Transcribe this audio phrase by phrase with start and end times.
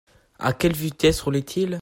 [0.39, 1.79] À quelle vitesse roulait-il?